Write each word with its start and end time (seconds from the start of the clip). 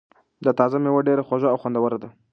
دا 0.43 0.51
تازه 0.59 0.77
مېوه 0.83 1.01
ډېره 1.07 1.23
خوږه 1.27 1.47
او 1.51 1.57
خوندوره 1.61 1.97
ده. 2.01 2.09